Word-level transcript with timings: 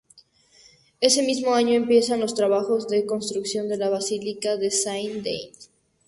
Ese 0.99 1.21
mismo 1.21 1.53
año 1.53 1.73
empiezan 1.75 2.21
los 2.21 2.33
trabajos 2.33 2.87
de 2.87 3.05
construcción 3.05 3.69
de 3.69 3.77
la 3.77 3.89
basílica 3.89 4.57
de 4.57 4.71
Saint-Denis. 4.71 5.69